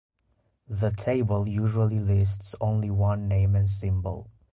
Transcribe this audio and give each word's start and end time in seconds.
The 0.67 0.89
table 0.89 1.47
usually 1.47 1.99
lists 1.99 2.55
only 2.59 2.89
one 2.89 3.27
name 3.27 3.55
and 3.55 3.69
symbol. 3.69 4.31